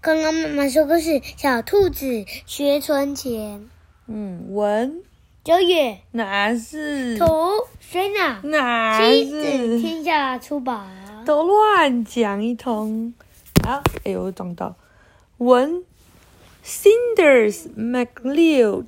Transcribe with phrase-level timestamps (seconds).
[0.00, 3.68] 刚刚妈妈说不是小兔子学存钱。
[4.06, 5.02] 嗯，文
[5.42, 7.18] 九月哪是？
[7.18, 7.26] 图
[7.80, 8.40] 谁呢？
[8.44, 9.80] 哪是？
[9.80, 10.86] 天下出版。
[11.26, 13.12] 都乱讲一通。
[13.64, 14.76] 好，哎呦，我撞到。
[15.38, 15.82] 文
[16.64, 18.86] Cinders McLeod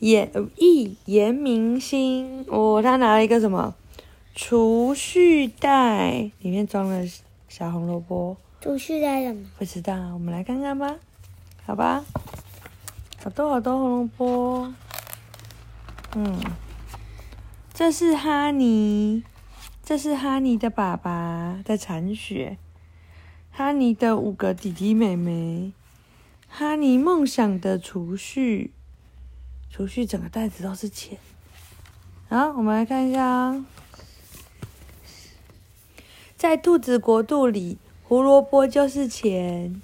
[0.00, 2.44] 演艺严明星。
[2.48, 3.74] 哦，他拿了一个什么？
[4.34, 7.02] 储蓄袋，里面装了
[7.48, 8.36] 小红萝卜。
[8.62, 9.44] 储蓄袋什么？
[9.58, 10.94] 不知道，我们来看看吧。
[11.66, 12.04] 好吧，
[13.20, 14.74] 好多好多红萝卜。
[16.14, 16.40] 嗯，
[17.74, 19.24] 这是哈尼，
[19.82, 22.56] 这是哈尼的爸爸在铲雪。
[23.50, 25.72] 哈尼的五个弟弟妹妹，
[26.48, 28.72] 哈尼梦想的储蓄，
[29.68, 31.18] 储蓄整个袋子都是钱。
[32.28, 33.66] 好，我们来看一下啊，
[36.36, 37.78] 在兔子国度里。
[38.12, 39.80] 胡萝卜就是钱。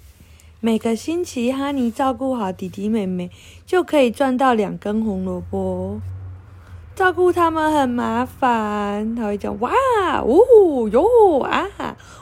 [0.60, 3.30] 每个星期，哈尼照顾好弟弟妹妹，
[3.64, 5.98] 就可以赚到两根红萝卜。
[6.95, 9.71] 照顾他们很麻烦，他会讲哇
[10.21, 11.66] 哦哟啊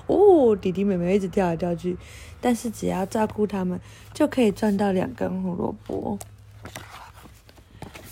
[0.07, 1.97] 哦，弟弟妹妹一直跳来跳去。
[2.41, 3.81] 但是只要照顾他们，
[4.15, 6.17] 就可以赚到两根胡萝卜。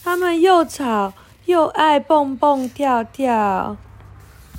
[0.03, 1.13] 他们又吵
[1.45, 3.77] 又爱蹦蹦跳跳。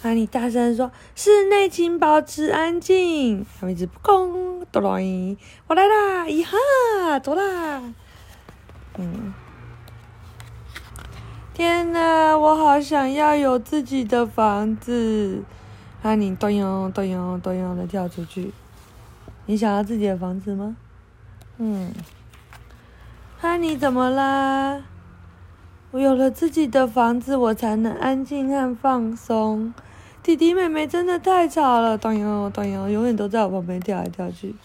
[0.06, 6.26] 哈尼大声说：“室内请保持安静。”他们一直不公，哆啦 A，我来啦！
[6.26, 7.82] 咿哈，走啦！
[9.00, 9.34] 嗯，
[11.56, 15.42] 天哪，我好想要有自己的房子。
[16.04, 18.54] 哈尼咚咚咚咚咚的跳出去。
[19.48, 20.78] 你想要自己的房子吗？
[21.58, 21.92] 嗯。
[23.40, 24.84] 哈尼怎么啦？
[25.90, 29.74] 我有了自己的房子，我才能安静和放松。
[30.26, 34.56] 弟弟妹妹真的太吵了，咚哟咚哟，永远都在我旁边跳来跳去。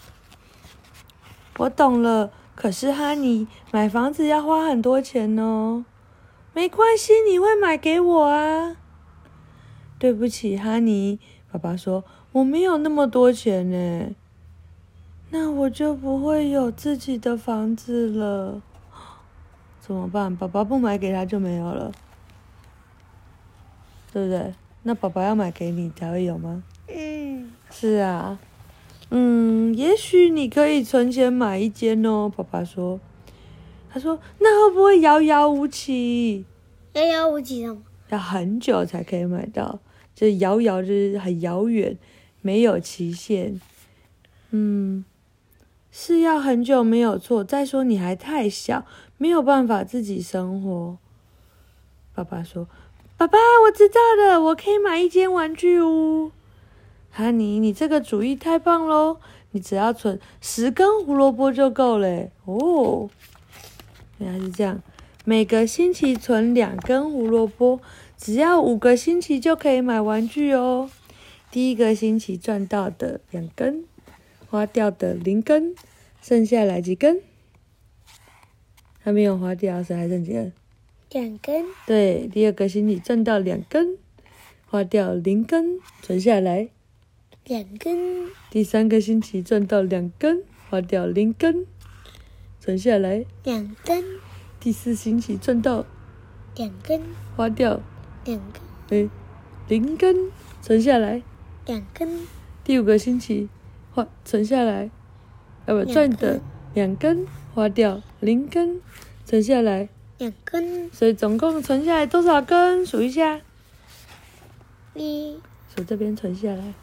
[1.57, 5.85] 我懂了，可是哈尼买房子要花很多钱哦。
[6.53, 8.75] 没关系，你会买给我啊。
[9.99, 11.19] 对不起，哈尼，
[11.51, 14.15] 爸爸说我没有那么多钱呢。
[15.29, 18.63] 那我就不会有自己的房子了。
[19.79, 20.35] 怎么办？
[20.35, 21.91] 爸爸不买给他就没有了，
[24.11, 24.55] 对不对？
[24.83, 26.63] 那爸爸要买给你才会有吗？
[26.87, 28.39] 嗯，是啊，
[29.11, 32.31] 嗯，也许你可以存钱买一间哦。
[32.35, 32.99] 爸爸说，
[33.89, 36.45] 他说那会不会遥遥无期？
[36.93, 37.83] 遥遥无期的吗？
[38.09, 39.79] 要很久才可以买到，
[40.15, 41.97] 就是遥遥就是很遥远，
[42.41, 43.61] 没有期限。
[44.49, 45.05] 嗯，
[45.91, 47.43] 是要很久没有错。
[47.43, 48.85] 再说你还太小，
[49.17, 50.97] 没有办法自己生活。
[52.15, 52.67] 爸爸说。
[53.21, 56.31] 爸爸，我知道了，我可以买一间玩具屋。
[57.11, 59.17] 哈尼，你这个主意太棒喽！
[59.51, 62.29] 你只要存十根胡萝卜就够了。
[62.45, 63.11] 哦，
[64.17, 64.81] 原来是这样，
[65.23, 67.79] 每个星期存两根胡萝卜，
[68.17, 70.89] 只要五个星期就可以买玩具哦。
[71.51, 73.85] 第一个星期赚到的两根，
[74.49, 75.75] 花掉的零根，
[76.23, 77.21] 剩下来几根？
[78.99, 80.51] 还没有花掉，所以还剩几根？
[81.13, 83.97] 两根，对，第二个星期赚到两根，
[84.65, 86.69] 花掉零根，存下来。
[87.43, 88.29] 两根。
[88.49, 91.67] 第三个星期赚到两根，花掉零根，
[92.61, 93.25] 存下来。
[93.43, 94.05] 两根。
[94.61, 95.85] 第四星期赚到
[96.55, 97.01] 两根，
[97.35, 97.81] 花掉
[98.23, 98.39] 两
[98.87, 99.09] 根，哎，
[99.67, 101.21] 零根，存下来。
[101.65, 102.07] 两根。
[102.63, 103.49] 第五个星期
[103.91, 104.89] 花存下来，
[105.65, 106.39] 啊不，赚的
[106.73, 108.79] 两根，花掉零根，
[109.25, 109.89] 存下来。
[110.21, 112.85] 两根，所以总共存下来多少根？
[112.85, 113.41] 数一下。
[114.93, 115.39] 一，
[115.75, 116.75] 数这边存下来。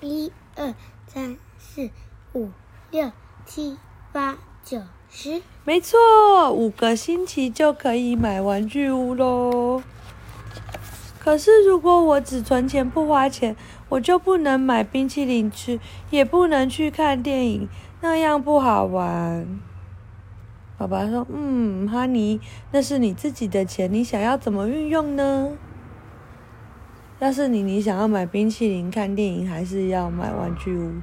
[0.00, 0.72] 一二
[1.06, 1.90] 三四
[2.32, 2.48] 五
[2.90, 3.12] 六
[3.44, 3.76] 七
[4.12, 4.80] 八九
[5.10, 5.42] 十。
[5.64, 9.82] 没错，五个星期就可以买玩具屋喽。
[11.18, 13.54] 可是如果我只存钱不花钱，
[13.90, 17.68] 我就不能买冰淇淋吃，也不能去看电影，
[18.00, 19.60] 那样不好玩。
[20.80, 22.40] 爸爸说：“嗯，哈尼，
[22.72, 25.58] 那是你自己的钱，你想要怎么运用呢？
[27.18, 30.94] 要是你，你想要买冰淇淋、看电影，还是要买玩具屋？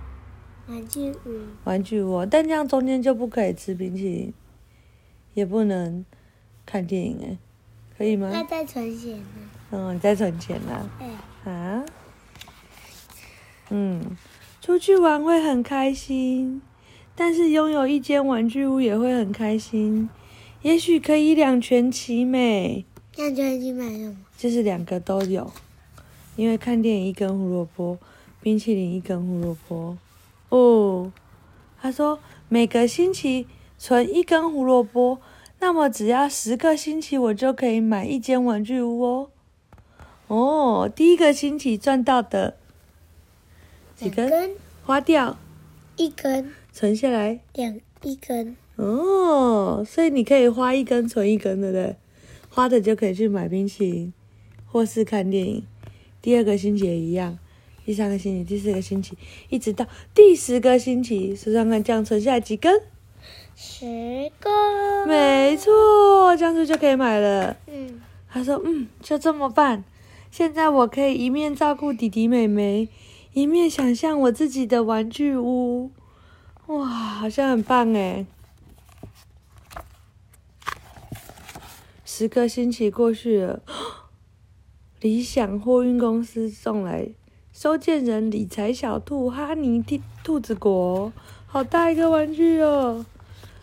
[0.68, 1.42] 玩具屋。
[1.64, 4.34] 玩具屋，但这样中间就不可以吃冰淇淋，
[5.36, 6.04] 也不能
[6.66, 7.38] 看电影，哎，
[7.96, 8.32] 可以吗？
[8.34, 9.24] 那再存钱呢？
[9.70, 10.90] 嗯，你再存钱呢？
[11.46, 11.52] 哎。
[11.52, 11.86] 啊？
[13.70, 14.18] 嗯，
[14.60, 16.64] 出去玩会很开心。”
[17.20, 20.08] 但是拥有一间玩具屋也会很开心，
[20.62, 22.86] 也许可以两全其美。
[23.16, 24.18] 两全其美什么？
[24.38, 25.52] 就是两个都有，
[26.36, 27.98] 因为看电影一根胡萝卜，
[28.40, 29.98] 冰淇淋一根胡萝卜。
[30.50, 31.12] 哦，
[31.82, 33.48] 他说每个星期
[33.80, 35.20] 存一根胡萝卜，
[35.60, 39.30] 那么只要十个星期，我就可以买一间玩具屋哦。
[40.28, 42.58] 哦，第一个星期赚到的
[43.96, 44.30] 几根？
[44.30, 44.52] 根
[44.86, 45.36] 花掉
[45.96, 48.56] 一根，存下来两一根。
[48.76, 51.96] 哦，所以你可以花一根存一根，对不对？
[52.52, 54.14] 花的就可以去买冰淇淋，
[54.68, 55.64] 或是看电影。
[56.22, 57.40] 第二个星期也一样，
[57.84, 59.18] 第三个星期、第四个星期，
[59.50, 62.80] 一直到第十个星期，数算看这样存下来几根？
[63.56, 65.08] 十个。
[65.08, 67.58] 没错，这样子就可以买了。
[67.66, 68.00] 嗯。
[68.30, 69.84] 他说：“嗯，就这么办。
[70.30, 72.88] 现在我可以一面照顾弟弟妹妹，
[73.34, 75.90] 一面想象我自己的玩具屋。
[76.68, 78.26] 哇，好像很棒诶。”
[82.04, 83.62] 十个星期过去了，
[85.02, 87.10] 理想货运公司送来
[87.54, 91.14] 收件人理财小兔哈尼兔兔子国，
[91.46, 93.06] 好大一个玩具哦！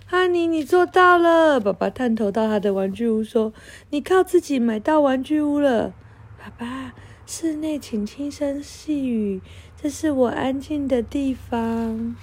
[0.07, 1.59] 哈尼，你做到了！
[1.59, 3.53] 爸爸探头到他的玩具屋说
[3.91, 5.93] ：“你靠自己买到玩具屋了。”
[6.39, 6.95] 爸爸，
[7.27, 9.41] 室内请轻声细语，
[9.81, 12.15] 这是我安静的地方。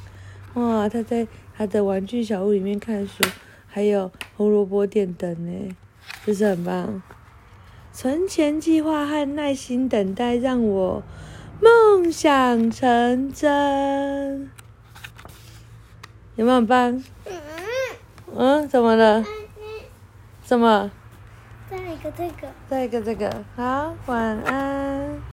[0.55, 3.23] 哇，他在他的玩具小屋里面看书，
[3.67, 5.75] 还有胡萝卜电灯呢。
[6.25, 7.01] 是不是很棒？
[7.93, 11.03] 存钱计划和耐心等待让我
[11.61, 14.49] 梦想成真。
[16.35, 17.03] 有没有很棒？
[18.35, 19.23] 嗯，怎么了？
[20.43, 20.91] 怎么？
[21.69, 22.47] 再一个这个。
[22.67, 23.45] 再一个这个。
[23.55, 25.21] 好，晚安。